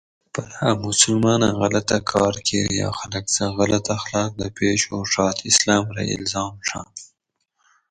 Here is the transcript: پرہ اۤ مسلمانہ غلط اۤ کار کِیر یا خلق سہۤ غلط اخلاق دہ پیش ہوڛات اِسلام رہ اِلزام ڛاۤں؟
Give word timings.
پرہ 0.33 0.55
اۤ 0.69 0.75
مسلمانہ 0.85 1.49
غلط 1.61 1.89
اۤ 1.97 2.03
کار 2.11 2.35
کِیر 2.45 2.67
یا 2.81 2.89
خلق 2.99 3.25
سہۤ 3.35 3.49
غلط 3.59 3.85
اخلاق 3.97 4.31
دہ 4.39 4.47
پیش 4.57 4.79
ہوڛات 4.91 5.37
اِسلام 5.49 5.85
رہ 5.95 6.03
اِلزام 6.13 6.53
ڛاۤں؟ 6.67 6.87